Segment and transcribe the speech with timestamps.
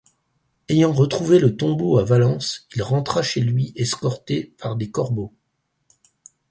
[0.67, 5.31] Ayant retrouvé le tombeau à Valence, il rentra chez lui escorté par des corbeaux.